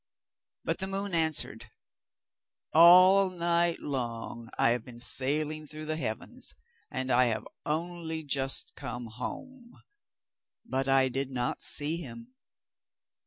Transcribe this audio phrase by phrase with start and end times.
[0.63, 1.69] But the moon answered,
[2.73, 6.55] 'All night long I have been sailing through the heavens,
[6.89, 9.73] and I have only just come home;
[10.65, 12.33] but I did not see him.